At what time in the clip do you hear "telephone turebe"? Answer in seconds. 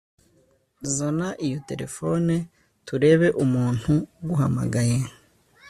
1.69-3.27